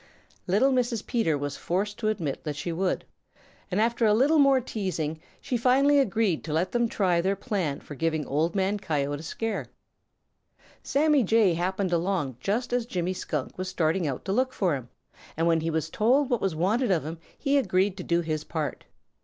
[0.47, 1.05] Little Mrs.
[1.05, 3.05] Peter was forced to admit that she would,
[3.69, 7.79] and after a little more teasing she finally agreed to let them try their plan
[7.81, 9.67] for giving Old Man Coyote a scare.
[10.81, 14.89] Sammy Jay happened along just as Jimmy Skunk was starting out to look for him,
[15.37, 18.43] and when he was told what was wanted of him, he agreed to do his
[18.43, 18.85] part.